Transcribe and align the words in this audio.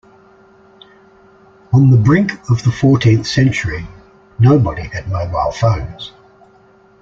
On 1.71 1.91
the 1.91 1.97
brink 1.97 2.31
of 2.49 2.63
the 2.63 2.71
fourteenth 2.71 3.27
century, 3.27 3.85
nobody 4.39 4.81
had 4.87 5.07
mobile 5.11 5.51
phones. 5.51 6.11